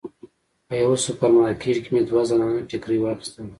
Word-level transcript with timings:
په 0.67 0.73
یوه 0.81 0.97
سوپر 1.05 1.29
مارکیټ 1.37 1.77
کې 1.83 1.89
مې 1.93 2.01
دوه 2.09 2.21
زنانه 2.29 2.61
ټیکري 2.69 2.97
واخیستل. 3.01 3.45